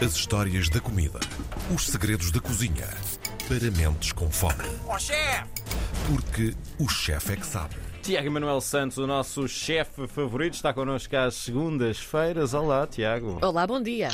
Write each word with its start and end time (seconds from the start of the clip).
As 0.00 0.14
histórias 0.14 0.68
da 0.68 0.80
comida. 0.80 1.18
Os 1.74 1.88
segredos 1.88 2.30
da 2.30 2.38
cozinha. 2.38 2.86
Para 3.48 3.68
mentes 3.76 4.12
com 4.12 4.30
fome. 4.30 4.62
Ó 4.86 4.96
chefe! 4.96 5.44
Porque 6.06 6.54
o 6.78 6.88
chefe 6.88 7.32
é 7.32 7.36
que 7.36 7.44
sabe. 7.44 7.74
Tiago 8.00 8.30
Manuel 8.30 8.60
Santos, 8.60 8.96
o 8.98 9.08
nosso 9.08 9.48
chefe 9.48 10.06
favorito, 10.06 10.54
está 10.54 10.72
connosco 10.72 11.16
às 11.16 11.34
segundas-feiras. 11.34 12.54
Olá, 12.54 12.86
Tiago. 12.86 13.40
Olá, 13.42 13.66
bom 13.66 13.82
dia. 13.82 14.10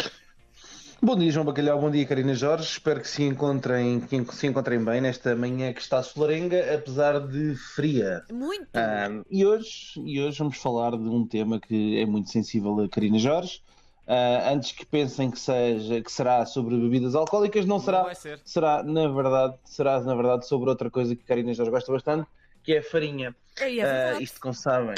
Bom 1.02 1.16
dia, 1.18 1.30
João 1.30 1.44
Bacalhau. 1.44 1.78
Bom 1.78 1.90
dia, 1.90 2.06
Karina 2.06 2.32
Jorge. 2.32 2.64
Espero 2.64 3.02
que 3.02 3.08
se 3.08 3.22
encontrem, 3.22 4.00
que 4.00 4.24
se 4.32 4.46
encontrem 4.46 4.82
bem 4.82 5.02
nesta 5.02 5.36
manhã 5.36 5.70
que 5.74 5.82
está 5.82 6.02
solarenga, 6.02 6.74
apesar 6.74 7.20
de 7.20 7.56
fria. 7.74 8.22
Muito. 8.32 8.68
Ah, 8.72 9.22
e, 9.30 9.44
hoje, 9.44 10.00
e 10.02 10.22
hoje 10.22 10.38
vamos 10.38 10.56
falar 10.56 10.92
de 10.92 11.10
um 11.10 11.26
tema 11.26 11.60
que 11.60 11.98
é 11.98 12.06
muito 12.06 12.30
sensível 12.30 12.80
a 12.80 12.88
Karina 12.88 13.18
Jorge. 13.18 13.60
Ah, 14.06 14.50
antes 14.52 14.72
que 14.72 14.84
pensem 14.84 15.30
que, 15.30 15.38
seja, 15.38 16.00
que 16.00 16.12
será 16.12 16.44
sobre 16.44 16.76
bebidas 16.76 17.14
alcoólicas, 17.14 17.64
não 17.64 17.80
será. 17.80 18.02
vai 18.02 18.14
ser. 18.14 18.40
Será, 18.44 18.82
na 18.82 19.08
verdade, 19.08 19.54
será, 19.64 20.00
na 20.00 20.14
verdade, 20.14 20.46
sobre 20.46 20.68
outra 20.68 20.90
coisa 20.90 21.16
que 21.16 21.24
Karina 21.24 21.54
Jorge 21.54 21.70
gosta 21.70 21.90
bastante, 21.90 22.28
que 22.62 22.74
é 22.74 22.78
a 22.78 22.82
farinha. 22.82 23.34
É, 23.56 23.70
verdade. 23.70 24.24
isto, 24.24 24.40
como 24.40 24.52
sabem, 24.52 24.94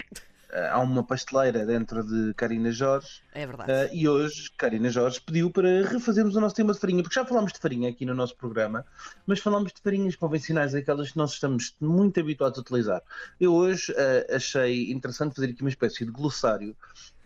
ah, 0.51 0.73
há 0.73 0.81
uma 0.81 1.05
pasteleira 1.05 1.65
dentro 1.65 2.03
de 2.03 2.35
Karina 2.35 2.73
Jorge. 2.73 3.21
É 3.33 3.47
verdade. 3.47 3.71
Uh, 3.71 3.95
e 3.95 4.09
hoje, 4.09 4.51
Karina 4.57 4.89
Jorge 4.89 5.21
pediu 5.21 5.51
para 5.51 5.87
refazermos 5.89 6.35
o 6.35 6.41
nosso 6.41 6.55
tema 6.57 6.73
de 6.73 6.81
farinha, 6.81 7.03
porque 7.03 7.15
já 7.15 7.25
falámos 7.25 7.53
de 7.53 7.61
farinha 7.61 7.91
aqui 7.91 8.05
no 8.05 8.15
nosso 8.15 8.37
programa, 8.37 8.85
mas 9.25 9.39
falámos 9.39 9.73
de 9.73 9.81
farinhas 9.81 10.17
convencionais, 10.17 10.75
aquelas 10.75 11.13
que 11.13 11.17
nós 11.19 11.33
estamos 11.33 11.77
muito 11.81 12.19
habituados 12.19 12.59
a 12.59 12.63
utilizar. 12.63 13.03
Eu 13.39 13.55
hoje 13.55 13.93
uh, 13.93 14.35
achei 14.35 14.91
interessante 14.91 15.37
fazer 15.37 15.51
aqui 15.51 15.61
uma 15.61 15.71
espécie 15.71 16.05
de 16.05 16.11
glossário 16.11 16.77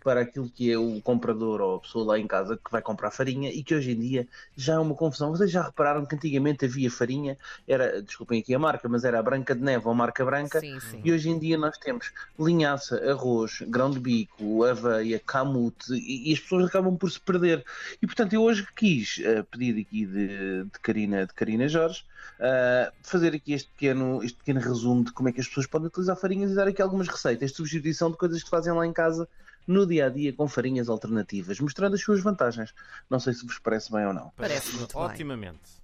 para 0.02 0.22
aquilo 0.22 0.48
que 0.48 0.70
é 0.70 0.78
o 0.78 1.00
comprador 1.00 1.60
ou 1.60 1.76
a 1.76 1.80
pessoa 1.80 2.04
lá 2.04 2.18
em 2.18 2.26
casa 2.26 2.56
que 2.56 2.70
vai 2.70 2.82
comprar 2.82 3.10
farinha 3.10 3.50
e 3.50 3.62
que 3.62 3.74
hoje 3.74 3.92
em 3.92 4.00
dia 4.00 4.28
já 4.56 4.74
é 4.74 4.78
uma 4.78 4.94
confusão. 4.94 5.30
Vocês 5.30 5.50
já 5.50 5.62
repararam 5.62 6.04
que 6.04 6.14
antigamente 6.14 6.64
havia 6.64 6.90
farinha, 6.90 7.36
era, 7.66 8.02
desculpem 8.02 8.40
aqui 8.40 8.54
a 8.54 8.58
marca, 8.58 8.88
mas 8.88 9.04
era 9.04 9.18
a 9.18 9.22
Branca 9.22 9.54
de 9.54 9.62
Neve 9.62 9.86
ou 9.86 9.94
marca 9.94 10.24
branca, 10.24 10.60
Sim, 10.60 10.78
sim. 10.80 11.00
e 11.04 11.12
hoje 11.12 11.28
em 11.28 11.38
dia 11.38 11.56
nós 11.58 11.76
temos 11.78 12.12
linhaça, 12.38 12.96
arroz, 13.10 13.62
grão 13.68 13.90
de 13.90 14.00
bico, 14.00 14.64
aveia, 14.64 15.20
camute 15.24 15.92
e, 15.92 16.30
e 16.30 16.32
as 16.32 16.40
pessoas 16.40 16.66
acabam 16.66 16.96
por 16.96 17.10
se 17.10 17.20
perder. 17.20 17.64
E 18.00 18.06
portanto 18.06 18.32
eu 18.32 18.42
hoje 18.42 18.66
quis 18.74 19.20
eh, 19.22 19.42
pedir 19.42 19.80
aqui 19.80 20.06
de, 20.06 20.64
de, 20.64 20.80
Karina, 20.82 21.26
de 21.26 21.34
Karina 21.34 21.68
Jorge 21.68 22.04
eh, 22.38 22.92
fazer 23.02 23.34
aqui 23.34 23.52
este 23.52 23.68
pequeno, 23.70 24.22
este 24.22 24.38
pequeno 24.38 24.60
resumo 24.60 25.04
de 25.04 25.12
como 25.12 25.28
é 25.28 25.32
que 25.32 25.40
as 25.40 25.48
pessoas 25.48 25.66
podem 25.66 25.88
utilizar 25.88 26.16
farinhas 26.16 26.50
e 26.50 26.54
dar 26.54 26.66
aqui 26.68 26.80
algumas 26.80 27.08
receitas 27.08 27.50
de 27.50 27.56
substituição 27.56 28.10
de 28.10 28.16
coisas 28.16 28.42
que 28.42 28.48
fazem 28.48 28.72
lá 28.72 28.86
em 28.86 28.92
casa 28.92 29.28
no 29.70 29.86
dia 29.86 30.06
a 30.06 30.08
dia 30.08 30.32
com 30.32 30.48
farinhas 30.48 30.88
alternativas, 30.88 31.60
mostrando 31.60 31.94
as 31.94 32.02
suas 32.02 32.20
vantagens. 32.20 32.74
Não 33.08 33.20
sei 33.20 33.32
se 33.32 33.46
vos 33.46 33.58
parece 33.58 33.90
bem 33.92 34.04
ou 34.04 34.12
não. 34.12 34.32
Parece 34.36 34.74
muito 34.76 34.92
bem. 34.92 35.06
Otimamente. 35.06 35.80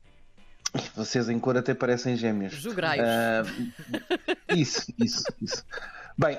Vocês 0.95 1.29
em 1.29 1.39
cor 1.39 1.57
até 1.57 1.73
parecem 1.73 2.17
gêmeos. 2.17 2.53
Jograis. 2.55 3.01
Ah, 3.01 3.45
isso, 4.55 4.93
isso, 4.99 5.25
isso. 5.41 5.65
Bem, 6.19 6.39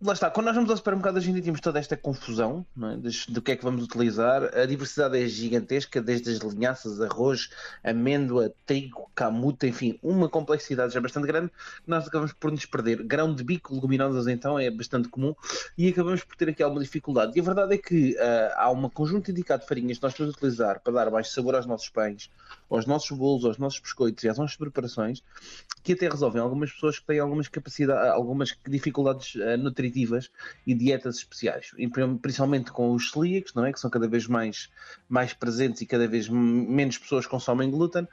lá 0.00 0.12
está. 0.12 0.30
Quando 0.30 0.46
nós 0.46 0.54
vamos 0.54 0.70
ao 0.70 0.76
supermercado, 0.76 1.16
hoje 1.16 1.30
em 1.30 1.34
dia 1.34 1.42
temos 1.42 1.60
toda 1.60 1.78
esta 1.78 1.96
confusão 1.96 2.64
é? 2.82 2.96
Des- 2.96 3.26
do 3.26 3.40
que 3.40 3.52
é 3.52 3.56
que 3.56 3.64
vamos 3.64 3.82
utilizar. 3.82 4.44
A 4.56 4.66
diversidade 4.66 5.18
é 5.18 5.26
gigantesca, 5.26 6.00
desde 6.02 6.30
as 6.30 6.38
linhaças, 6.38 7.00
arroz, 7.00 7.50
amêndoa, 7.82 8.52
trigo, 8.66 9.10
camuta, 9.14 9.66
enfim, 9.66 9.98
uma 10.02 10.28
complexidade 10.28 10.92
já 10.92 11.00
bastante 11.00 11.26
grande 11.26 11.50
nós 11.86 12.06
acabamos 12.06 12.32
por 12.32 12.50
nos 12.50 12.66
perder. 12.66 13.02
Grão 13.02 13.34
de 13.34 13.42
bico, 13.42 13.74
leguminosas, 13.74 14.26
então, 14.26 14.58
é 14.58 14.70
bastante 14.70 15.08
comum 15.08 15.34
e 15.78 15.88
acabamos 15.88 16.22
por 16.22 16.36
ter 16.36 16.50
aqui 16.50 16.62
alguma 16.62 16.82
dificuldade. 16.82 17.32
E 17.36 17.40
a 17.40 17.44
verdade 17.44 17.74
é 17.74 17.78
que 17.78 18.16
ah, 18.18 18.54
há 18.64 18.70
um 18.70 18.88
conjunto 18.90 19.30
indicado 19.30 19.62
de 19.62 19.68
farinhas 19.68 19.98
que 19.98 20.02
nós 20.04 20.12
podemos 20.12 20.34
utilizar 20.36 20.80
para 20.80 20.92
dar 20.92 21.10
mais 21.10 21.30
sabor 21.32 21.54
aos 21.54 21.66
nossos 21.66 21.88
pães, 21.88 22.30
aos 22.70 22.86
nossos 22.86 23.16
bolos, 23.16 23.44
aos 23.44 23.58
nossos 23.58 23.80
biscoitos 23.80 24.24
e 24.24 24.28
às 24.28 24.36
nossas 24.38 24.56
preparações, 24.56 25.22
que 25.82 25.92
até 25.94 26.08
resolvem 26.08 26.40
algumas 26.42 26.70
pessoas 26.72 26.98
que 26.98 27.06
têm 27.06 27.18
algumas 27.18 27.48
capacidades, 27.48 28.10
algumas 28.12 28.56
dificuldades 28.68 29.36
ah, 29.40 29.56
nutritivas 29.86 30.30
e 30.66 30.74
dietas 30.74 31.16
especiais, 31.16 31.70
E 31.78 31.88
principalmente 31.88 32.70
com 32.72 32.92
os 32.92 33.10
celíacos, 33.10 33.54
não 33.54 33.64
é? 33.64 33.72
Que 33.72 33.80
são 33.80 33.90
cada 33.90 34.08
vez 34.08 34.26
mais, 34.26 34.70
mais 35.08 35.32
presentes 35.32 35.80
e 35.80 35.86
cada 35.86 36.06
vez 36.08 36.28
menos 36.28 36.98
pessoas 36.98 37.26
consomem 37.26 37.70
glúten 37.70 38.06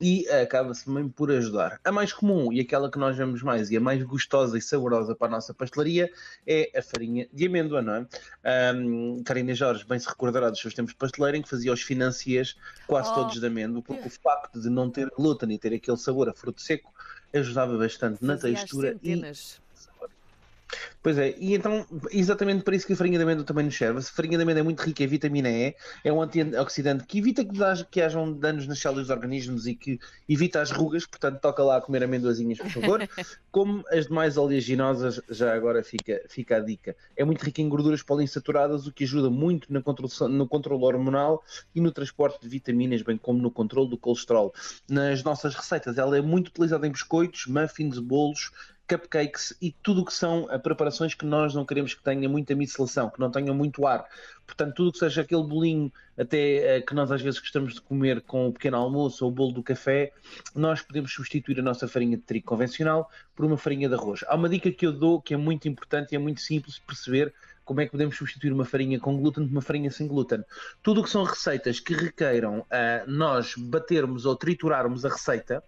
e 0.00 0.28
acaba-se 0.28 0.84
também 0.84 1.08
por 1.08 1.30
ajudar. 1.30 1.80
A 1.84 1.92
mais 1.92 2.12
comum 2.12 2.52
e 2.52 2.60
aquela 2.60 2.90
que 2.90 2.98
nós 2.98 3.16
vemos 3.16 3.42
mais 3.42 3.70
e 3.70 3.76
a 3.76 3.80
mais 3.80 4.02
gostosa 4.02 4.56
e 4.56 4.62
saborosa 4.62 5.14
para 5.14 5.28
a 5.28 5.30
nossa 5.30 5.52
pastelaria 5.54 6.10
é 6.46 6.70
a 6.78 6.82
farinha 6.82 7.28
de 7.32 7.46
amêndoa, 7.46 7.82
não 7.82 7.94
é? 7.94 8.06
Ahm, 8.44 9.22
Karina 9.24 9.54
Jorge 9.54 9.84
bem 9.86 9.98
se 9.98 10.08
recordará 10.08 10.50
dos 10.50 10.60
seus 10.60 10.74
tempos 10.74 10.92
de 10.92 10.98
pasteleira 10.98 11.36
em 11.36 11.42
que 11.42 11.48
fazia 11.48 11.72
os 11.72 11.82
financias 11.82 12.56
quase 12.86 13.10
Oh. 13.10 13.14
todos 13.14 13.40
de 13.40 13.46
amêndoa, 13.46 13.82
porque 13.82 14.06
o 14.06 14.10
facto 14.10 14.60
de 14.60 14.70
não 14.70 14.90
ter 14.90 15.08
glúten 15.16 15.52
e 15.52 15.58
ter 15.58 15.74
aquele 15.74 15.96
sabor 15.96 16.28
a 16.28 16.34
fruto 16.34 16.60
seco 16.62 16.92
ajudava 17.34 17.76
bastante 17.78 18.22
na 18.24 18.34
Fazia 18.34 18.52
às 18.52 18.60
textura 18.60 18.96
e. 19.02 19.20
Pois 21.02 21.16
é, 21.16 21.34
e 21.38 21.54
então, 21.54 21.86
exatamente 22.10 22.62
para 22.62 22.76
isso 22.76 22.86
que 22.86 22.92
a 22.92 22.96
farinha 22.96 23.16
de 23.16 23.24
amêndoa 23.24 23.44
também 23.44 23.64
nos 23.64 23.74
serve. 23.76 24.00
A 24.00 24.02
farinha 24.02 24.36
de 24.36 24.42
amêndoa 24.42 24.60
é 24.60 24.62
muito 24.62 24.80
rica 24.80 25.02
em 25.02 25.06
vitamina 25.06 25.48
E, 25.48 25.74
é 26.04 26.12
um 26.12 26.20
antioxidante 26.20 27.04
que 27.04 27.18
evita 27.18 27.42
que, 27.42 27.62
haja- 27.62 27.86
que 27.90 28.02
hajam 28.02 28.32
danos 28.32 28.66
nas 28.66 28.78
células 28.78 29.06
dos 29.06 29.16
organismos 29.16 29.66
e 29.66 29.74
que 29.74 29.98
evita 30.28 30.60
as 30.60 30.70
rugas, 30.70 31.06
portanto, 31.06 31.40
toca 31.40 31.62
lá 31.62 31.78
a 31.78 31.80
comer 31.80 32.04
amêndoazinhas, 32.04 32.58
por 32.58 32.70
favor. 32.70 33.00
Como 33.50 33.82
as 33.90 34.06
demais 34.08 34.36
oleaginosas, 34.36 35.20
já 35.30 35.54
agora 35.54 35.82
fica, 35.82 36.20
fica 36.28 36.56
a 36.58 36.60
dica. 36.60 36.94
É 37.16 37.24
muito 37.24 37.42
rica 37.42 37.62
em 37.62 37.68
gorduras 37.68 38.02
poliinsaturadas, 38.02 38.86
o 38.86 38.92
que 38.92 39.04
ajuda 39.04 39.30
muito 39.30 39.68
controlação- 39.82 40.28
no 40.28 40.46
controle 40.46 40.84
hormonal 40.84 41.42
e 41.74 41.80
no 41.80 41.90
transporte 41.90 42.42
de 42.42 42.48
vitaminas, 42.48 43.00
bem 43.00 43.16
como 43.16 43.40
no 43.40 43.50
controle 43.50 43.88
do 43.88 43.96
colesterol. 43.96 44.52
Nas 44.88 45.24
nossas 45.24 45.54
receitas, 45.54 45.96
ela 45.96 46.16
é 46.16 46.20
muito 46.20 46.48
utilizada 46.48 46.86
em 46.86 46.92
biscoitos, 46.92 47.46
muffins, 47.46 47.98
bolos, 47.98 48.50
cupcakes 48.90 49.56
e 49.62 49.70
tudo 49.70 50.00
o 50.00 50.04
que 50.04 50.12
são 50.12 50.50
eh, 50.50 50.58
preparações 50.58 51.14
que 51.14 51.24
nós 51.24 51.54
não 51.54 51.64
queremos 51.64 51.94
que 51.94 52.02
tenha 52.02 52.28
muita 52.28 52.56
micelação, 52.56 53.08
que 53.08 53.20
não 53.20 53.30
tenham 53.30 53.54
muito 53.54 53.86
ar. 53.86 54.04
Portanto, 54.44 54.74
tudo 54.74 54.88
o 54.88 54.92
que 54.92 54.98
seja 54.98 55.20
aquele 55.20 55.44
bolinho 55.44 55.92
até 56.18 56.78
eh, 56.78 56.80
que 56.80 56.92
nós 56.92 57.12
às 57.12 57.22
vezes 57.22 57.38
gostamos 57.38 57.74
de 57.74 57.80
comer 57.80 58.20
com 58.22 58.48
o 58.48 58.52
pequeno 58.52 58.76
almoço 58.76 59.24
ou 59.24 59.30
o 59.30 59.34
bolo 59.34 59.52
do 59.52 59.62
café, 59.62 60.12
nós 60.56 60.82
podemos 60.82 61.12
substituir 61.12 61.60
a 61.60 61.62
nossa 61.62 61.86
farinha 61.86 62.16
de 62.16 62.24
trigo 62.24 62.46
convencional 62.46 63.08
por 63.36 63.44
uma 63.44 63.56
farinha 63.56 63.88
de 63.88 63.94
arroz. 63.94 64.24
Há 64.26 64.34
uma 64.34 64.48
dica 64.48 64.72
que 64.72 64.84
eu 64.84 64.92
dou 64.92 65.22
que 65.22 65.34
é 65.34 65.36
muito 65.36 65.68
importante 65.68 66.12
e 66.12 66.16
é 66.16 66.18
muito 66.18 66.40
simples 66.40 66.74
de 66.74 66.80
perceber 66.80 67.32
como 67.70 67.80
é 67.80 67.84
que 67.84 67.92
podemos 67.92 68.16
substituir 68.16 68.52
uma 68.52 68.64
farinha 68.64 68.98
com 68.98 69.16
glúten 69.16 69.46
por 69.46 69.52
uma 69.52 69.62
farinha 69.62 69.92
sem 69.92 70.08
glúten. 70.08 70.42
Tudo 70.82 71.00
o 71.00 71.04
que 71.04 71.10
são 71.10 71.22
receitas 71.22 71.78
que 71.78 71.94
requeiram 71.94 72.66
ah, 72.68 73.04
nós 73.06 73.54
batermos 73.56 74.26
ou 74.26 74.34
triturarmos 74.34 75.04
a 75.04 75.08
receita, 75.08 75.62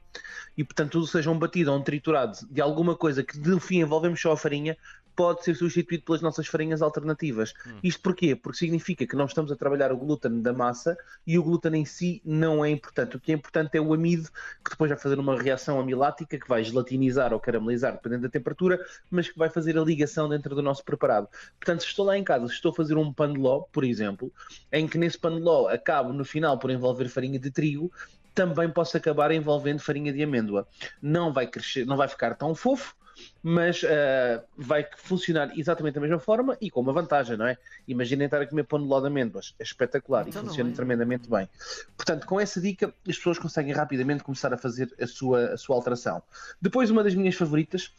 e 0.56 0.64
portanto 0.64 0.90
tudo 0.90 1.06
seja 1.06 1.30
um 1.30 1.38
batido 1.38 1.70
ou 1.70 1.78
um 1.78 1.80
triturado 1.80 2.36
de 2.50 2.60
alguma 2.60 2.96
coisa 2.96 3.22
que 3.22 3.38
de 3.38 3.60
fim 3.60 3.82
envolvemos 3.82 4.20
só 4.20 4.32
a 4.32 4.36
farinha, 4.36 4.76
pode 5.14 5.44
ser 5.44 5.54
substituído 5.54 6.04
pelas 6.04 6.22
nossas 6.22 6.46
farinhas 6.46 6.82
alternativas. 6.82 7.52
Isto 7.82 8.02
porquê? 8.02 8.34
Porque 8.34 8.58
significa 8.58 9.06
que 9.06 9.16
não 9.16 9.26
estamos 9.26 9.52
a 9.52 9.56
trabalhar 9.56 9.92
o 9.92 9.96
glúten 9.96 10.40
da 10.40 10.52
massa 10.52 10.96
e 11.26 11.38
o 11.38 11.42
glúten 11.42 11.76
em 11.76 11.84
si 11.84 12.22
não 12.24 12.64
é 12.64 12.70
importante. 12.70 13.16
O 13.16 13.20
que 13.20 13.32
é 13.32 13.34
importante 13.34 13.76
é 13.76 13.80
o 13.80 13.92
amido, 13.92 14.28
que 14.64 14.70
depois 14.70 14.90
vai 14.90 14.98
fazer 14.98 15.18
uma 15.18 15.40
reação 15.40 15.78
amilática, 15.78 16.38
que 16.38 16.48
vai 16.48 16.64
gelatinizar 16.64 17.32
ou 17.32 17.40
caramelizar, 17.40 17.92
dependendo 17.92 18.22
da 18.22 18.28
temperatura, 18.28 18.80
mas 19.10 19.28
que 19.28 19.38
vai 19.38 19.48
fazer 19.48 19.78
a 19.78 19.82
ligação 19.82 20.28
dentro 20.28 20.54
do 20.54 20.62
nosso 20.62 20.84
preparado. 20.84 21.28
Portanto, 21.58 21.82
se 21.82 21.88
estou 21.88 22.06
lá 22.06 22.16
em 22.16 22.24
casa, 22.24 22.46
se 22.48 22.54
estou 22.54 22.72
a 22.72 22.74
fazer 22.74 22.96
um 22.96 23.12
pão 23.12 23.32
de 23.32 23.38
ló, 23.38 23.60
por 23.72 23.84
exemplo, 23.84 24.32
em 24.70 24.86
que 24.86 24.98
nesse 24.98 25.18
pão 25.18 25.34
de 25.34 25.40
ló 25.40 25.68
acabo 25.68 26.12
no 26.12 26.24
final 26.24 26.58
por 26.58 26.70
envolver 26.70 27.08
farinha 27.08 27.38
de 27.38 27.50
trigo, 27.50 27.92
também 28.34 28.70
posso 28.70 28.96
acabar 28.96 29.30
envolvendo 29.30 29.80
farinha 29.80 30.12
de 30.12 30.22
amêndoa. 30.22 30.66
Não 31.00 31.32
vai 31.32 31.46
crescer, 31.46 31.84
não 31.84 31.96
vai 31.96 32.08
ficar 32.08 32.34
tão 32.34 32.54
fofo, 32.54 32.94
mas 33.42 33.82
ah, 33.84 34.42
vai 34.56 34.86
funcionar 34.96 35.52
exatamente 35.58 35.94
da 35.94 36.00
mesma 36.00 36.18
forma 36.18 36.56
e 36.60 36.70
com 36.70 36.80
uma 36.80 36.92
vantagem, 36.92 37.36
não 37.36 37.46
é? 37.46 37.56
Imaginem 37.86 38.26
estar 38.26 38.40
a 38.40 38.46
comer 38.46 38.64
pão 38.64 38.80
de 38.80 38.86
ló 38.86 39.00
de 39.00 39.06
amêndoas, 39.06 39.54
é 39.58 39.62
espetacular 39.62 40.26
Então 40.28 40.42
e 40.42 40.46
funciona 40.46 40.70
é. 40.70 40.72
tremendamente 40.72 41.28
bem. 41.28 41.48
Portanto, 41.96 42.26
com 42.26 42.40
essa 42.40 42.60
dica, 42.60 42.94
as 43.08 43.16
pessoas 43.16 43.38
conseguem 43.38 43.72
rapidamente 43.72 44.22
começar 44.22 44.52
a 44.52 44.58
fazer 44.58 44.92
a 45.00 45.06
sua, 45.06 45.54
a 45.54 45.56
sua 45.56 45.76
alteração. 45.76 46.22
Depois, 46.60 46.90
uma 46.90 47.02
das 47.02 47.14
minhas 47.14 47.34
favoritas, 47.34 47.92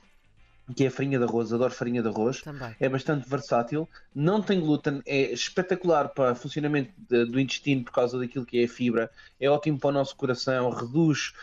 que 0.76 0.86
é 0.86 0.88
a 0.88 0.92
farinha 0.92 1.18
de 1.18 1.26
arroz, 1.26 1.52
adoro 1.52 1.74
farinha 1.74 2.02
de 2.02 2.08
arroz. 2.08 2.42
Também. 2.42 2.76
É 2.80 2.88
bastante 2.88 3.28
versátil, 3.28 3.90
não 4.16 4.42
tem 4.42 4.60
glúten, 4.60 5.02
é 5.06 5.32
espetacular 5.34 6.10
para 6.10 6.36
funcionamento 6.36 6.94
de- 6.98 7.26
do 7.26 7.40
intestino 7.40 7.84
por 7.84 7.92
causa 7.92 8.18
daquilo 8.18 8.46
que 8.46 8.60
é 8.60 8.66
a 8.66 8.68
fibra, 8.70 9.12
é 9.40 9.50
ótimo 9.50 9.80
para 9.80 9.90
o 9.90 9.92
nosso 9.92 10.16
coração, 10.16 10.70
reduz 10.70 11.34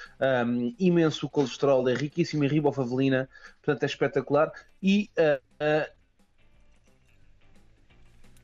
hum, 0.46 0.75
imenso 0.78 1.26
o 1.26 1.31
colesterol, 1.31 1.88
é 1.88 1.94
riquíssimo 1.94 2.44
em 2.44 2.49
ribofavelina, 2.49 3.28
portanto 3.62 3.82
é 3.82 3.87
espetacular. 3.87 4.52
E 4.82 5.11
ah, 5.19 5.40
ah, 5.61 5.90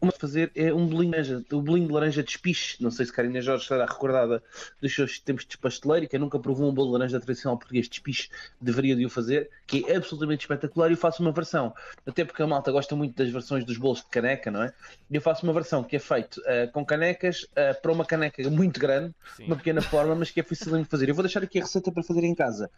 De 0.03 0.19
fazer 0.19 0.53
é 0.55 0.73
um 0.73 0.87
bolinho 0.87 1.11
de 1.11 1.17
laranja, 1.17 1.45
o 1.53 1.61
bolinho 1.61 1.87
de 1.89 1.93
laranja 1.93 2.23
de 2.23 2.31
espiche. 2.31 2.83
Não 2.83 2.91
sei 2.91 3.07
se 3.07 3.13
Karina 3.13 3.41
Jorge 3.41 3.63
estará 3.63 3.87
recordada 3.87 4.43
dos 4.81 4.95
seus 4.95 5.19
tempos 5.19 5.47
de 5.47 5.57
pasteleiro 5.59 6.05
e 6.05 6.09
que 6.09 6.19
nunca 6.19 6.39
provou 6.39 6.71
um 6.71 6.75
bolo 6.75 6.89
de 6.89 6.93
laranja 6.99 7.21
tradicional 7.21 7.59
português 7.59 7.89
de 7.89 7.95
espiche, 7.95 8.29
deveria 8.61 8.95
de 8.95 9.05
o 9.05 9.11
fazer, 9.11 9.51
que 9.67 9.85
é 9.89 9.97
absolutamente 9.97 10.45
espetacular. 10.45 10.91
E 10.91 10.93
eu 10.93 10.97
faço 10.97 11.23
uma 11.23 11.33
versão, 11.33 11.75
até 12.07 12.25
porque 12.25 12.43
a 12.43 12.47
malta 12.47 12.71
gosta 12.71 12.95
muito 12.95 13.17
das 13.17 13.31
versões 13.31 13.65
dos 13.65 13.79
bolos 13.79 13.99
de 13.99 14.07
caneca, 14.07 14.51
não 14.51 14.63
é? 14.63 14.73
E 15.11 15.17
eu 15.17 15.21
faço 15.21 15.45
uma 15.45 15.53
versão 15.53 15.83
que 15.83 15.97
é 15.97 15.99
feito 15.99 16.41
uh, 16.41 16.71
com 16.73 16.85
canecas 16.85 17.43
uh, 17.43 17.81
para 17.81 17.93
uma 17.93 18.05
caneca 18.05 18.49
muito 18.51 18.79
grande, 18.79 19.15
Sim. 19.37 19.47
uma 19.47 19.57
pequena 19.57 19.81
forma, 19.81 20.15
mas 20.15 20.31
que 20.31 20.41
é 20.41 20.43
fácil 20.43 20.77
de 20.77 20.85
fazer. 20.85 21.09
Eu 21.09 21.15
vou 21.15 21.23
deixar 21.23 21.43
aqui 21.43 21.59
a 21.59 21.63
receita 21.63 21.91
para 21.91 22.03
fazer 22.03 22.25
em 22.25 22.35
casa. 22.35 22.71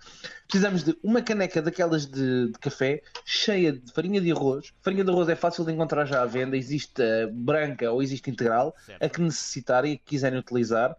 Precisamos 0.47 0.85
de 0.85 0.97
uma 1.03 1.21
caneca 1.21 1.61
daquelas 1.61 2.07
de, 2.07 2.49
de 2.49 2.59
café 2.59 3.03
cheia 3.25 3.73
de 3.73 3.93
farinha 3.93 4.21
de 4.21 4.31
arroz. 4.31 4.73
Farinha 4.83 5.05
de 5.05 5.11
arroz 5.11 5.29
é 5.29 5.37
fácil 5.37 5.65
de 5.65 5.73
encontrar 5.73 6.05
já 6.05 6.23
à 6.23 6.27
venda, 6.27 6.57
existe 6.57 7.03
branca 7.33 7.91
ou 7.91 8.03
existe 8.03 8.31
integral, 8.31 8.75
certo. 8.85 9.03
a 9.03 9.09
que 9.09 9.21
necessitarem 9.21 9.93
e 9.93 9.99
que 9.99 10.05
quiserem 10.05 10.39
utilizar. 10.39 10.97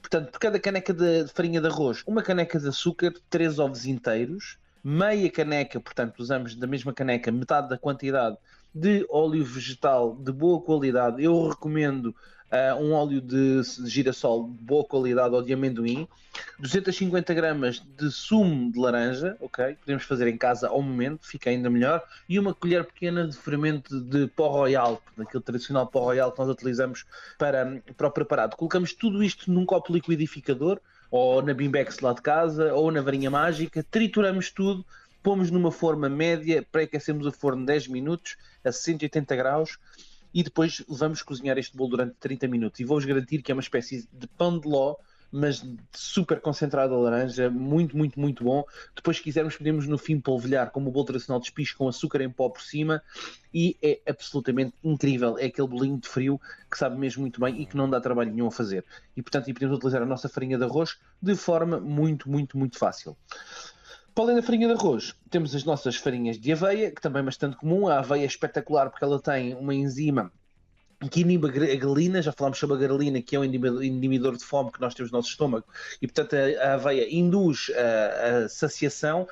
Portanto, 0.00 0.32
por 0.32 0.40
cada 0.40 0.58
caneca 0.58 0.92
de 0.92 1.28
farinha 1.28 1.60
de 1.60 1.68
arroz, 1.68 2.02
uma 2.06 2.22
caneca 2.22 2.58
de 2.58 2.68
açúcar, 2.68 3.12
três 3.30 3.58
ovos 3.58 3.86
inteiros, 3.86 4.58
meia 4.82 5.30
caneca, 5.30 5.80
portanto, 5.80 6.18
usamos 6.18 6.54
da 6.54 6.66
mesma 6.66 6.92
caneca 6.92 7.30
metade 7.30 7.68
da 7.68 7.78
quantidade 7.78 8.36
de 8.74 9.06
óleo 9.10 9.44
vegetal 9.44 10.16
de 10.16 10.32
boa 10.32 10.60
qualidade. 10.60 11.22
Eu 11.22 11.48
recomendo 11.48 12.14
uh, 12.50 12.82
um 12.82 12.92
óleo 12.92 13.20
de, 13.20 13.62
girassol 13.86 14.48
de 14.48 14.64
boa 14.64 14.84
qualidade 14.84 15.34
ou 15.34 15.42
de 15.42 15.52
amendoim, 15.52 16.08
250 16.58 17.34
gramas 17.34 17.82
de 17.96 18.10
sumo 18.10 18.70
de 18.70 18.78
laranja, 18.78 19.36
ok? 19.40 19.76
Podemos 19.80 20.04
fazer 20.04 20.28
em 20.28 20.36
casa 20.36 20.68
ao 20.68 20.80
momento, 20.80 21.26
fica 21.26 21.50
ainda 21.50 21.68
melhor, 21.68 22.02
e 22.28 22.38
uma 22.38 22.54
colher 22.54 22.84
pequena 22.84 23.26
de 23.26 23.36
fermento 23.36 24.00
de 24.00 24.26
pó 24.28 24.48
royal, 24.48 25.02
daquele 25.16 25.42
tradicional 25.42 25.86
pó 25.86 26.00
royal 26.00 26.32
que 26.32 26.38
nós 26.38 26.48
utilizamos 26.48 27.04
para, 27.36 27.82
para 27.96 28.08
o 28.08 28.10
preparado. 28.10 28.56
Colocamos 28.56 28.92
tudo 28.92 29.22
isto 29.22 29.50
num 29.50 29.66
copo 29.66 29.92
liquidificador, 29.92 30.80
ou 31.10 31.42
na 31.42 31.54
Bimbex 31.54 32.00
lá 32.00 32.12
de 32.12 32.22
casa, 32.22 32.72
ou 32.74 32.90
na 32.90 33.00
varinha 33.00 33.30
mágica, 33.30 33.84
trituramos 33.90 34.50
tudo, 34.50 34.84
pomos 35.22 35.50
numa 35.50 35.72
forma 35.72 36.08
média, 36.08 36.64
pré-aquecemos 36.70 37.26
o 37.26 37.32
forno 37.32 37.64
10 37.64 37.88
minutos 37.88 38.36
a 38.64 38.70
180 38.70 39.34
graus 39.36 39.78
e 40.38 40.42
depois 40.44 40.84
vamos 40.86 41.20
cozinhar 41.20 41.58
este 41.58 41.76
bolo 41.76 41.90
durante 41.90 42.14
30 42.20 42.46
minutos. 42.46 42.78
E 42.78 42.84
vou-vos 42.84 43.04
garantir 43.04 43.42
que 43.42 43.50
é 43.50 43.54
uma 43.56 43.60
espécie 43.60 44.08
de 44.12 44.28
pão 44.28 44.56
de 44.56 44.68
ló, 44.68 44.94
mas 45.32 45.68
super 45.92 46.40
concentrado 46.40 46.94
a 46.94 46.96
laranja, 46.96 47.50
muito, 47.50 47.96
muito, 47.96 48.20
muito 48.20 48.44
bom. 48.44 48.62
Depois, 48.94 49.16
se 49.16 49.22
quisermos, 49.24 49.56
podemos 49.56 49.88
no 49.88 49.98
fim 49.98 50.20
polvilhar 50.20 50.70
como 50.70 50.90
o 50.90 50.92
bolo 50.92 51.06
tradicional 51.06 51.40
de 51.40 51.46
espicho 51.46 51.76
com 51.76 51.88
açúcar 51.88 52.20
em 52.20 52.30
pó 52.30 52.48
por 52.50 52.62
cima 52.62 53.02
e 53.52 53.76
é 53.82 54.00
absolutamente 54.08 54.74
incrível. 54.84 55.36
É 55.36 55.46
aquele 55.46 55.66
bolinho 55.66 55.98
de 55.98 56.06
frio 56.06 56.40
que 56.70 56.78
sabe 56.78 56.96
mesmo 56.96 57.22
muito 57.22 57.40
bem 57.40 57.60
e 57.60 57.66
que 57.66 57.76
não 57.76 57.90
dá 57.90 58.00
trabalho 58.00 58.32
nenhum 58.32 58.46
a 58.46 58.52
fazer. 58.52 58.84
E 59.16 59.22
portanto, 59.22 59.52
podemos 59.52 59.76
utilizar 59.76 60.02
a 60.02 60.06
nossa 60.06 60.28
farinha 60.28 60.56
de 60.56 60.62
arroz 60.62 61.00
de 61.20 61.34
forma 61.34 61.80
muito, 61.80 62.30
muito, 62.30 62.56
muito 62.56 62.78
fácil. 62.78 63.16
Para 64.18 64.24
além 64.24 64.36
da 64.36 64.42
farinha 64.42 64.66
de 64.66 64.74
arroz, 64.74 65.14
temos 65.30 65.54
as 65.54 65.62
nossas 65.62 65.94
farinhas 65.94 66.40
de 66.40 66.50
aveia, 66.50 66.90
que 66.90 67.00
também 67.00 67.20
é 67.20 67.24
bastante 67.24 67.56
comum. 67.56 67.86
A 67.86 68.00
aveia 68.00 68.24
é 68.24 68.26
espetacular 68.26 68.90
porque 68.90 69.04
ela 69.04 69.22
tem 69.22 69.54
uma 69.54 69.72
enzima 69.72 70.32
que 71.08 71.20
inibe 71.20 71.46
a 71.46 71.76
grelina, 71.76 72.20
já 72.20 72.32
falámos 72.32 72.58
sobre 72.58 72.74
a 72.74 72.80
grelina, 72.80 73.22
que 73.22 73.36
é 73.36 73.38
um 73.38 73.44
inibidor 73.44 74.36
de 74.36 74.42
fome 74.42 74.72
que 74.72 74.80
nós 74.80 74.92
temos 74.92 75.12
no 75.12 75.18
nosso 75.18 75.28
estômago, 75.28 75.64
e 76.02 76.08
portanto 76.08 76.34
a, 76.34 76.74
aveia 76.74 77.06
induz 77.08 77.70
a, 77.76 78.46
a 78.46 78.48
saciação, 78.48 79.28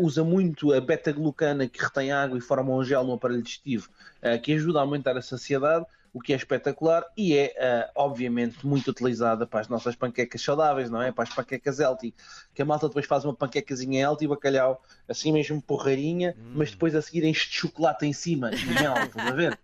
usa 0.00 0.24
muito 0.24 0.72
a 0.72 0.80
beta-glucana 0.80 1.68
que 1.68 1.80
retém 1.80 2.10
água 2.10 2.36
e 2.36 2.40
forma 2.40 2.74
um 2.74 2.82
gel 2.82 3.04
no 3.04 3.12
aparelho 3.12 3.40
digestivo, 3.40 3.88
uh, 4.20 4.42
que 4.42 4.52
ajuda 4.54 4.80
a 4.80 4.82
aumentar 4.82 5.16
a 5.16 5.22
saciedade 5.22 5.86
o 6.14 6.20
que 6.20 6.32
é 6.32 6.36
espetacular 6.36 7.04
e 7.16 7.36
é, 7.36 7.52
uh, 7.58 7.90
obviamente, 7.96 8.64
muito 8.64 8.88
utilizada 8.88 9.44
para 9.44 9.58
as 9.58 9.68
nossas 9.68 9.96
panquecas 9.96 10.40
saudáveis, 10.40 10.88
não 10.88 11.02
é? 11.02 11.10
Para 11.10 11.24
as 11.24 11.34
panquecas 11.34 11.80
healthy, 11.80 12.14
que 12.54 12.62
a 12.62 12.64
malta 12.64 12.86
depois 12.86 13.04
faz 13.04 13.24
uma 13.24 13.34
panquecazinha 13.34 14.02
healthy, 14.02 14.28
bacalhau, 14.28 14.80
assim 15.08 15.32
mesmo 15.32 15.60
porreirinha, 15.60 16.36
hum. 16.38 16.52
mas 16.54 16.70
depois 16.70 16.94
a 16.94 17.02
seguir 17.02 17.24
enche 17.24 17.50
de 17.50 17.56
chocolate 17.56 18.06
em 18.06 18.12
cima 18.12 18.52
e 18.54 18.64
mel, 18.64 18.94
estás 19.02 19.26
a 19.26 19.32
ver? 19.32 19.58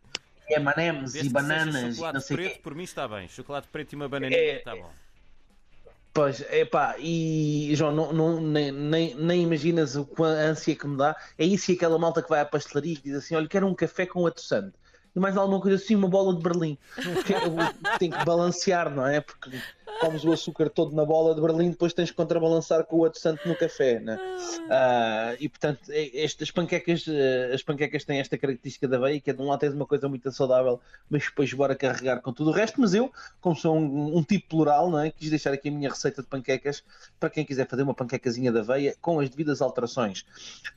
É 0.48 0.56
M&M's 0.56 1.14
e 1.14 1.28
bananas. 1.28 1.94
Chocolate 1.94 2.14
não 2.14 2.20
sei 2.20 2.36
preto, 2.36 2.52
quê. 2.54 2.60
por 2.60 2.74
mim 2.74 2.82
está 2.82 3.06
bem. 3.06 3.28
Chocolate 3.28 3.68
preto 3.68 3.92
e 3.92 3.96
uma 3.96 4.08
bananinha 4.08 4.36
é, 4.36 4.56
está 4.56 4.74
bom. 4.74 4.90
Pois, 6.12 6.44
é 6.48 6.64
pá, 6.64 6.96
e 6.98 7.70
João, 7.76 7.92
não, 7.92 8.12
não, 8.12 8.40
nem, 8.40 8.72
nem, 8.72 9.14
nem 9.14 9.42
imaginas 9.44 9.94
o 9.94 10.04
quão 10.04 10.28
ânsia 10.28 10.74
que 10.74 10.88
me 10.88 10.96
dá. 10.96 11.14
É 11.38 11.44
isso 11.44 11.70
e 11.70 11.76
aquela 11.76 11.96
malta 11.96 12.20
que 12.20 12.28
vai 12.28 12.40
à 12.40 12.44
pastelaria 12.44 12.94
e 12.94 12.96
diz 12.96 13.14
assim: 13.14 13.36
olha, 13.36 13.46
quero 13.46 13.68
um 13.68 13.74
café 13.74 14.04
com 14.04 14.26
adoçante 14.26 14.74
e 14.74 14.79
mais 15.18 15.36
alguma 15.36 15.60
coisa 15.60 15.76
assim, 15.76 15.94
uma 15.94 16.08
bola 16.08 16.34
de 16.34 16.42
Berlim. 16.42 16.78
Tem 17.98 18.10
que 18.10 18.24
balancear, 18.24 18.94
não 18.94 19.06
é? 19.06 19.20
Porque 19.20 19.58
comes 20.00 20.24
o 20.24 20.32
açúcar 20.32 20.70
todo 20.70 20.96
na 20.96 21.04
bola 21.04 21.34
de 21.34 21.40
Berlim, 21.40 21.70
depois 21.70 21.92
tens 21.92 22.10
que 22.10 22.16
contrabalançar 22.16 22.84
com 22.84 23.00
o 23.00 23.14
santo 23.14 23.46
no 23.46 23.54
café, 23.54 24.00
né? 24.00 24.18
Uh, 24.64 25.36
e 25.38 25.48
portanto, 25.48 25.80
é, 25.90 26.24
estas 26.24 26.50
panquecas, 26.50 27.06
uh, 27.06 27.54
as 27.54 27.62
panquecas 27.62 28.04
têm 28.04 28.18
esta 28.18 28.38
característica 28.38 28.88
da 28.88 28.96
aveia, 28.96 29.20
que 29.20 29.30
é 29.30 29.32
de 29.32 29.42
um 29.42 29.46
lado 29.46 29.60
tens 29.60 29.74
uma 29.74 29.86
coisa 29.86 30.08
muito 30.08 30.30
saudável, 30.32 30.80
mas 31.08 31.24
depois 31.24 31.52
bora 31.52 31.74
carregar 31.74 32.22
com 32.22 32.32
tudo 32.32 32.50
o 32.50 32.52
resto. 32.52 32.80
Mas 32.80 32.94
eu, 32.94 33.12
como 33.40 33.54
sou 33.54 33.76
um, 33.76 34.16
um, 34.16 34.22
tipo 34.22 34.48
plural, 34.48 34.90
não 34.90 35.00
é? 35.00 35.10
Quis 35.10 35.28
deixar 35.28 35.52
aqui 35.52 35.68
a 35.68 35.72
minha 35.72 35.90
receita 35.90 36.22
de 36.22 36.28
panquecas 36.28 36.82
para 37.18 37.28
quem 37.28 37.44
quiser 37.44 37.68
fazer 37.68 37.82
uma 37.82 37.94
panquecazinha 37.94 38.50
de 38.50 38.58
aveia 38.58 38.96
com 39.00 39.20
as 39.20 39.28
devidas 39.28 39.60
alterações. 39.60 40.24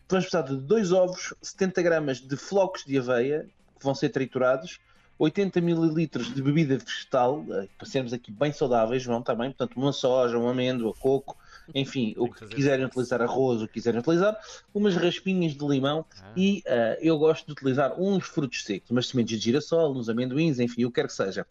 Vamos 0.10 0.26
precisar 0.26 0.42
de 0.42 0.58
dois 0.58 0.92
ovos, 0.92 1.34
70 1.42 1.82
gramas 1.82 2.18
de 2.20 2.36
flocos 2.36 2.84
de 2.84 2.98
aveia, 2.98 3.48
que 3.84 3.86
vão 3.86 3.94
ser 3.94 4.10
triturados, 4.10 4.80
80 5.20 5.60
ml 5.60 6.08
de 6.08 6.42
bebida 6.42 6.78
vegetal, 6.78 7.46
eh, 7.52 7.68
para 7.78 7.88
sermos 7.88 8.14
aqui 8.14 8.32
bem 8.32 8.52
saudáveis, 8.52 9.06
vão 9.06 9.22
também, 9.22 9.52
portanto, 9.52 9.78
uma 9.78 9.92
soja, 9.92 10.38
uma 10.38 10.52
amêndoa, 10.52 10.94
coco, 11.00 11.38
enfim, 11.76 12.16
o 12.18 12.30
que 12.30 12.48
quiserem 12.48 12.86
utilizar 12.86 13.22
arroz, 13.22 13.62
o 13.62 13.68
que 13.68 13.74
quiserem 13.74 14.00
utilizar, 14.00 14.38
umas 14.74 14.96
raspinhas 14.96 15.54
de 15.54 15.66
limão 15.66 16.06
ah. 16.20 16.32
e 16.36 16.64
uh, 16.66 16.98
eu 17.00 17.18
gosto 17.18 17.46
de 17.46 17.52
utilizar 17.52 18.00
uns 18.00 18.26
frutos 18.26 18.64
secos, 18.64 18.90
umas 18.90 19.08
sementes 19.08 19.38
de 19.38 19.44
girassol, 19.44 19.96
uns 19.96 20.10
amendoins, 20.10 20.60
enfim, 20.60 20.86
o 20.86 20.90
que 20.90 20.96
quer 20.96 21.08
que 21.08 21.14
seja. 21.14 21.46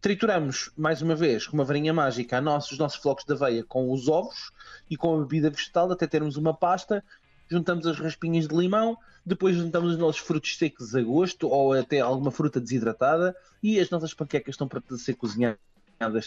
Trituramos, 0.00 0.70
mais 0.76 1.00
uma 1.00 1.14
vez, 1.14 1.46
com 1.46 1.56
uma 1.56 1.64
varinha 1.64 1.94
mágica, 1.94 2.40
nossos, 2.40 2.72
os 2.72 2.78
nossos 2.78 3.00
flocos 3.00 3.24
de 3.24 3.32
aveia 3.32 3.64
com 3.64 3.92
os 3.92 4.08
ovos 4.08 4.50
e 4.90 4.96
com 4.96 5.14
a 5.14 5.18
bebida 5.20 5.50
vegetal 5.50 5.90
até 5.90 6.06
termos 6.06 6.36
uma 6.36 6.52
pasta 6.52 7.02
juntamos 7.48 7.86
as 7.86 7.98
raspinhas 7.98 8.46
de 8.48 8.54
limão, 8.54 8.96
depois 9.24 9.56
juntamos 9.56 9.92
os 9.92 9.98
nossos 9.98 10.20
frutos 10.20 10.56
secos 10.56 10.94
a 10.94 11.02
gosto 11.02 11.48
ou 11.48 11.72
até 11.72 12.00
alguma 12.00 12.30
fruta 12.30 12.60
desidratada 12.60 13.34
e 13.62 13.80
as 13.80 13.90
nossas 13.90 14.14
panquecas 14.14 14.54
estão 14.54 14.68
para 14.68 14.82
ser 14.96 15.14
cozinhadas 15.14 15.58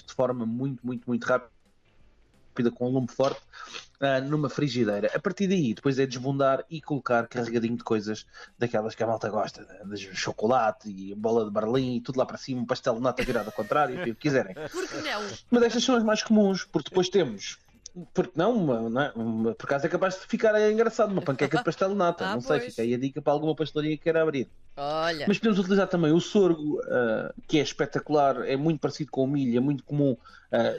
de 0.06 0.13
forma 0.13 0.45
muito, 0.45 0.86
muito, 0.86 1.04
muito 1.07 1.24
rápida 1.25 1.50
com 2.75 2.89
um 2.89 2.92
lume 2.92 3.07
forte 3.07 3.39
uh, 4.01 4.21
numa 4.27 4.50
frigideira. 4.50 5.10
A 5.16 5.19
partir 5.19 5.48
daí, 5.48 5.74
depois 5.74 5.98
é 5.98 6.06
desbundar 6.06 6.66
e 6.69 6.81
colocar 6.81 7.25
carregadinho 7.27 7.77
de 7.77 7.83
coisas 7.86 8.25
daquelas 8.57 8.95
que 8.95 9.04
a 9.04 9.07
malta 9.07 9.30
gosta, 9.30 9.65
de 9.86 10.13
chocolate 10.13 10.89
e 10.89 11.15
bola 11.15 11.45
de 11.45 11.51
Berlim 11.51 11.95
e 11.95 12.01
tudo 12.01 12.18
lá 12.18 12.25
para 12.25 12.38
cima, 12.38 12.62
um 12.62 12.65
pastel 12.65 12.95
de 12.95 13.01
nata 13.01 13.24
virado 13.24 13.45
ao 13.45 13.54
contrário, 13.54 14.01
o 14.01 14.04
que 14.04 14.13
quiserem. 14.13 14.56
Mas 15.50 15.63
estas 15.63 15.83
são 15.83 15.96
as 15.96 16.03
mais 16.03 16.22
comuns, 16.22 16.65
porque 16.65 16.89
depois 16.89 17.08
temos 17.08 17.60
porque 18.13 18.31
não, 18.36 18.55
uma, 18.55 18.89
não 18.89 19.01
é? 19.01 19.12
uma, 19.15 19.55
por 19.55 19.65
acaso 19.65 19.86
é 19.86 19.89
capaz 19.89 20.19
de 20.19 20.27
ficar 20.27 20.60
engraçado, 20.72 21.12
uma 21.12 21.22
panqueca 21.22 21.58
de 21.58 21.63
pastel 21.63 21.89
de 21.89 21.96
nata. 21.96 22.25
ah, 22.27 22.34
não 22.34 22.41
sei, 22.41 22.60
fica 22.60 22.81
aí 22.81 22.93
a 22.93 22.98
dica 22.98 23.22
para 23.22 23.34
alguma 23.34 23.55
pastelaria 23.55 23.98
que 23.98 24.03
queira 24.03 24.22
abrir. 24.22 24.50
Olha. 24.81 25.25
Mas 25.27 25.38
podemos 25.38 25.59
utilizar 25.59 25.88
também 25.88 26.13
o 26.13 26.21
sorgo, 26.21 26.79
uh, 26.79 27.33
que 27.45 27.59
é 27.59 27.62
espetacular, 27.62 28.48
é 28.48 28.55
muito 28.55 28.79
parecido 28.79 29.12
com 29.12 29.25
o 29.25 29.27
milho, 29.27 29.57
é 29.57 29.59
muito 29.59 29.83
comum 29.83 30.13
uh, 30.13 30.17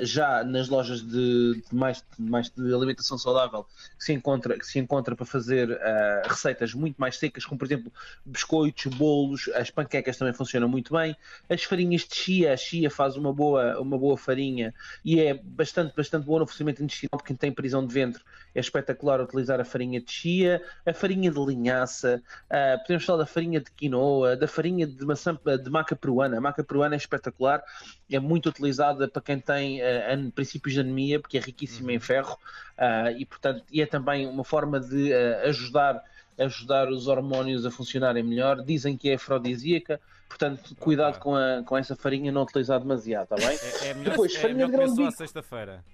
já 0.00 0.42
nas 0.42 0.70
lojas 0.70 1.02
de, 1.02 1.62
de, 1.68 1.74
mais, 1.74 1.98
de, 1.98 2.22
mais 2.22 2.48
de 2.48 2.74
alimentação 2.74 3.18
saudável 3.18 3.66
que 3.98 4.02
se 4.02 4.14
encontra, 4.14 4.58
que 4.58 4.66
se 4.66 4.78
encontra 4.78 5.14
para 5.14 5.26
fazer 5.26 5.70
uh, 5.72 6.26
receitas 6.26 6.72
muito 6.72 6.96
mais 6.96 7.18
secas, 7.18 7.44
como 7.44 7.58
por 7.58 7.66
exemplo 7.66 7.92
biscoitos, 8.24 8.86
bolos, 8.94 9.50
as 9.54 9.70
panquecas 9.70 10.16
também 10.16 10.32
funcionam 10.32 10.66
muito 10.66 10.94
bem. 10.94 11.14
As 11.46 11.62
farinhas 11.64 12.08
de 12.08 12.14
chia, 12.14 12.54
a 12.54 12.56
chia 12.56 12.90
faz 12.90 13.16
uma 13.16 13.34
boa, 13.34 13.78
uma 13.78 13.98
boa 13.98 14.16
farinha 14.16 14.72
e 15.04 15.20
é 15.20 15.34
bastante, 15.34 15.94
bastante 15.94 16.24
boa 16.24 16.40
no 16.40 16.46
funcionamento 16.46 16.82
intestinal 16.82 17.18
porque 17.18 17.28
quem 17.28 17.36
tem 17.36 17.52
prisão 17.52 17.86
de 17.86 17.92
ventre 17.92 18.22
é 18.54 18.60
espetacular 18.60 19.20
utilizar 19.20 19.60
a 19.60 19.64
farinha 19.64 20.00
de 20.00 20.10
chia, 20.10 20.62
a 20.86 20.94
farinha 20.94 21.30
de 21.30 21.38
linhaça, 21.38 22.22
podemos 22.82 23.04
falar 23.04 23.18
da 23.18 23.26
farinha 23.26 23.60
de 23.60 23.70
quinoa 23.70 23.89
quinoa, 23.90 24.36
da 24.36 24.46
farinha 24.46 24.86
de 24.86 25.04
maçã 25.04 25.36
de 25.62 25.70
maca 25.70 25.96
peruana. 25.96 26.38
A 26.38 26.40
maca 26.40 26.62
peruana 26.62 26.94
é 26.94 26.98
espetacular, 26.98 27.62
é 28.10 28.20
muito 28.20 28.48
utilizada 28.48 29.08
para 29.08 29.20
quem 29.20 29.40
tem 29.40 29.80
uh, 29.80 30.32
princípios 30.32 30.74
de 30.74 30.80
anemia, 30.80 31.18
porque 31.18 31.36
é 31.36 31.40
riquíssima 31.40 31.88
uhum. 31.88 31.94
em 31.94 32.00
ferro 32.00 32.38
uh, 32.78 33.10
e, 33.18 33.26
portanto, 33.26 33.64
e 33.70 33.82
é 33.82 33.86
também 33.86 34.26
uma 34.26 34.44
forma 34.44 34.78
de 34.78 35.12
uh, 35.12 35.48
ajudar 35.48 36.02
ajudar 36.38 36.88
os 36.88 37.06
hormónios 37.06 37.66
a 37.66 37.70
funcionarem 37.70 38.22
melhor. 38.22 38.62
Dizem 38.62 38.96
que 38.96 39.10
é 39.10 39.14
afrodisíaca, 39.14 40.00
portanto, 40.26 40.74
cuidado 40.76 41.18
com, 41.18 41.36
a, 41.36 41.62
com 41.66 41.76
essa 41.76 41.94
farinha, 41.94 42.32
não 42.32 42.44
utilizar 42.44 42.80
demasiado, 42.80 43.24
está 43.24 43.36
bem? 43.36 43.58
É, 43.58 43.88
é 43.88 43.94
melhor, 43.94 44.10
Depois, 44.12 44.34
é 44.34 44.38
farinha 44.38 44.66
melhor 44.66 44.70
de 44.70 44.76
grão 44.76 44.94
de 44.94 45.02
bico. 45.02 45.18
sexta-feira. 45.18 45.84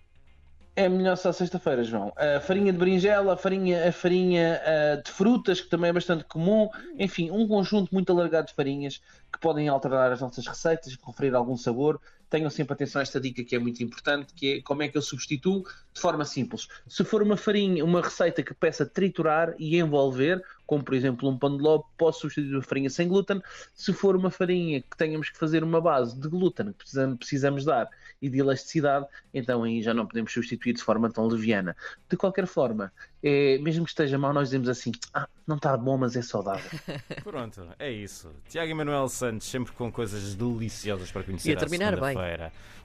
É 0.79 0.91
melhor 0.91 1.17
só 1.17 1.33
sexta-feira, 1.33 1.83
João. 1.83 2.13
A 2.17 2.39
farinha 2.39 2.71
de 2.71 2.79
berinjela, 2.79 3.33
a 3.33 3.37
farinha, 3.37 3.89
a 3.89 3.93
farinha 3.93 4.61
uh, 4.61 5.03
de 5.03 5.11
frutas, 5.11 5.59
que 5.59 5.71
também 5.71 5.89
é 5.89 5.93
bastante 5.93 6.23
comum. 6.25 6.69
Enfim, 6.99 7.31
um 7.31 7.49
conjunto 7.49 7.89
muito 7.95 8.13
alargado 8.13 8.49
de 8.49 8.53
farinhas 8.53 9.01
que 9.33 9.41
podem 9.41 9.69
alterar 9.69 10.13
as 10.13 10.21
nossas 10.21 10.47
receitas, 10.47 10.95
conferir 10.97 11.35
algum 11.35 11.57
sabor. 11.57 11.99
Tenham 12.29 12.51
sempre 12.51 12.73
atenção 12.73 13.01
a 13.01 13.03
esta 13.03 13.21
dica 13.21 13.45
que 13.45 13.55
é 13.55 13.59
muito 13.59 13.83
importante, 13.83 14.35
que 14.35 14.55
é 14.55 14.63
como 14.63 14.83
é 14.83 14.89
que 14.89 14.99
eu 14.99 15.03
substituo 15.03 15.65
de 15.93 16.01
forma 16.01 16.25
simples. 16.25 16.67
Se 16.87 17.05
for 17.05 17.23
uma 17.23 17.37
farinha, 17.37 17.85
uma 17.85 18.03
receita 18.03 18.43
que 18.43 18.53
peça 18.53 18.85
triturar 18.85 19.55
e 19.59 19.79
envolver, 19.79 20.43
como 20.67 20.83
por 20.85 20.95
exemplo 20.95 21.29
um 21.29 21.39
pão 21.39 21.57
de 21.57 21.63
ló, 21.63 21.83
posso 21.97 22.23
substituir 22.23 22.59
a 22.59 22.63
farinha 22.63 22.91
sem 22.91 23.09
glúten. 23.09 23.41
Se 23.75 23.93
for 23.93 24.17
uma 24.17 24.31
farinha 24.31 24.83
que 24.83 24.97
tenhamos 24.97 25.31
que 25.31 25.39
fazer 25.39 25.63
uma 25.63 25.81
base 25.81 26.19
de 26.19 26.29
glúten, 26.29 26.73
que 26.73 26.79
precisamos, 26.79 27.19
precisamos 27.19 27.65
dar, 27.65 27.89
e 28.21 28.29
de 28.29 28.39
elasticidade, 28.39 29.07
então 29.33 29.63
aí 29.63 29.83
já 29.83 29.93
não 29.93 30.07
podemos 30.07 30.33
substituir 30.33 30.73
de 30.73 30.83
forma 30.83 31.11
tão 31.11 31.27
leviana. 31.27 31.77
De 32.09 32.17
qualquer 32.17 32.47
forma, 32.47 32.93
é, 33.23 33.59
mesmo 33.59 33.85
que 33.85 33.91
esteja 33.91 34.19
mal, 34.19 34.33
nós 34.33 34.49
dizemos 34.49 34.69
assim: 34.69 34.93
ah, 35.13 35.29
não 35.47 35.57
está 35.57 35.77
bom, 35.77 35.97
mas 35.97 36.17
é 36.17 36.23
saudável. 36.23 36.71
Pronto, 37.25 37.67
é 37.79 37.91
isso. 37.91 38.31
Tiago 38.49 38.71
Emanuel 38.71 39.09
Santos, 39.09 39.47
sempre 39.49 39.73
com 39.73 39.91
coisas 39.91 40.35
deliciosas 40.35 41.11
para 41.11 41.23
conhecer. 41.23 41.51
E 41.51 41.53
a 41.55 41.57
terminar 41.57 41.99
bem. 42.01 42.17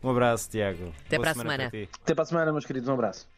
Um 0.04 0.10
abraço, 0.10 0.50
Tiago. 0.50 0.94
Até 1.06 1.18
Boa 1.18 1.22
para 1.22 1.32
a 1.32 1.34
semana. 1.34 1.70
semana. 1.70 1.90
Até 2.02 2.16
para 2.16 2.24
a 2.24 2.26
semana, 2.26 2.52
meus 2.52 2.66
queridos. 2.66 2.90
Um 2.90 2.94
abraço. 2.94 3.28